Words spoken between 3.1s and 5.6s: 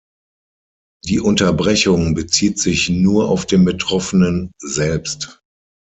auf den Betroffenen selbst.